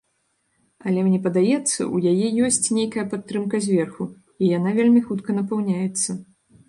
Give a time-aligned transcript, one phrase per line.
[0.91, 4.03] Але мне падаецца, у яе ёсць нейкая падтрымка зверху,
[4.43, 6.09] і яна вельмі хутка напаўняецца.